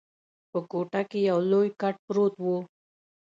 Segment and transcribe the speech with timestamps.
[0.51, 2.57] په کوټه کي یو لوی کټ پروت وو.